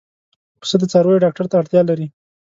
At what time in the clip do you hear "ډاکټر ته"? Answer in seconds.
1.23-1.55